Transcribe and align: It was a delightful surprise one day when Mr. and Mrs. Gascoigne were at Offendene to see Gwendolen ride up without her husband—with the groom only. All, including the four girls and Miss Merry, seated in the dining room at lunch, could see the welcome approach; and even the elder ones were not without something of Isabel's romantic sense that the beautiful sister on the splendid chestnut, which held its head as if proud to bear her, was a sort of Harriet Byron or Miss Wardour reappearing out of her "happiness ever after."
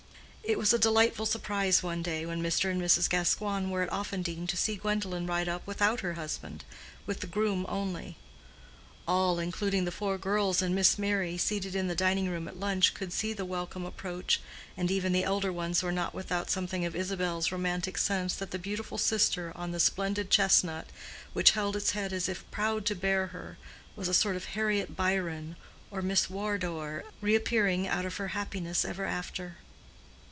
It 0.43 0.57
was 0.57 0.73
a 0.73 0.79
delightful 0.79 1.25
surprise 1.25 1.81
one 1.81 2.01
day 2.01 2.25
when 2.25 2.43
Mr. 2.43 2.69
and 2.69 2.81
Mrs. 2.81 3.09
Gascoigne 3.09 3.69
were 3.69 3.83
at 3.83 3.93
Offendene 3.93 4.47
to 4.47 4.57
see 4.57 4.75
Gwendolen 4.75 5.25
ride 5.25 5.47
up 5.47 5.65
without 5.65 6.01
her 6.01 6.15
husband—with 6.15 7.21
the 7.21 7.27
groom 7.27 7.65
only. 7.69 8.17
All, 9.07 9.39
including 9.39 9.85
the 9.85 9.93
four 9.93 10.17
girls 10.17 10.61
and 10.61 10.75
Miss 10.75 10.99
Merry, 10.99 11.37
seated 11.37 11.73
in 11.73 11.87
the 11.87 11.95
dining 11.95 12.27
room 12.27 12.49
at 12.49 12.59
lunch, 12.59 12.93
could 12.93 13.13
see 13.13 13.31
the 13.31 13.45
welcome 13.45 13.85
approach; 13.85 14.41
and 14.75 14.91
even 14.91 15.13
the 15.13 15.23
elder 15.23 15.53
ones 15.53 15.81
were 15.83 15.91
not 15.91 16.13
without 16.13 16.49
something 16.49 16.83
of 16.85 16.97
Isabel's 16.97 17.49
romantic 17.53 17.97
sense 17.97 18.35
that 18.35 18.51
the 18.51 18.59
beautiful 18.59 18.97
sister 18.97 19.53
on 19.55 19.71
the 19.71 19.79
splendid 19.79 20.29
chestnut, 20.29 20.87
which 21.31 21.51
held 21.51 21.77
its 21.77 21.91
head 21.91 22.11
as 22.11 22.27
if 22.27 22.49
proud 22.51 22.85
to 22.87 22.95
bear 22.95 23.27
her, 23.27 23.57
was 23.95 24.09
a 24.09 24.13
sort 24.13 24.35
of 24.35 24.45
Harriet 24.47 24.97
Byron 24.97 25.55
or 25.89 26.01
Miss 26.01 26.29
Wardour 26.29 27.05
reappearing 27.21 27.87
out 27.87 28.05
of 28.05 28.17
her 28.17 28.29
"happiness 28.29 28.83
ever 28.83 29.05
after." 29.05 29.55